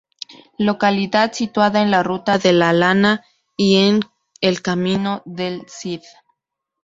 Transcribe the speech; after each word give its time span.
Localidad 0.57 1.31
situada 1.33 1.79
en 1.83 1.91
la 1.91 2.01
Ruta 2.01 2.39
de 2.39 2.53
la 2.53 2.73
Lana 2.73 3.23
y 3.55 3.75
en 3.87 3.99
el 4.41 4.63
Camino 4.63 5.21
del 5.27 5.61
Cid. 5.67 6.01